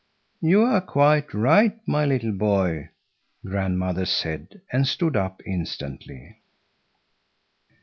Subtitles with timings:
[0.41, 2.89] "You are quite right, my little boy,"
[3.45, 6.39] grandmother said, and stood up instantly.